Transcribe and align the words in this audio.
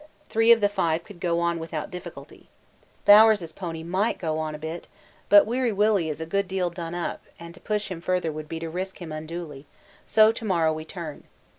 Three 0.29 0.51
of 0.51 0.61
the 0.61 0.67
five 0.67 1.03
could 1.03 1.19
go 1.19 1.39
on 1.39 1.59
without 1.59 1.91
difficulty. 1.91 2.49
Bowers' 3.05 3.51
pony 3.51 3.83
might 3.83 4.17
go 4.17 4.39
on 4.39 4.55
a 4.55 4.57
bit, 4.57 4.87
but 5.29 5.45
Weary 5.45 5.71
Willy 5.71 6.09
is 6.09 6.19
a 6.19 6.25
good 6.25 6.47
deal 6.47 6.71
done 6.71 6.95
up, 6.95 7.21
and 7.39 7.53
to 7.53 7.59
push 7.59 7.89
him 7.89 8.01
further 8.01 8.31
would 8.31 8.49
be 8.49 8.59
to 8.61 8.69
risk 8.71 8.99
him 8.99 9.11
unduly, 9.11 9.67
so 10.07 10.31
to 10.31 10.43
morrow 10.43 10.73
we 10.73 10.85
turn. 10.85 11.25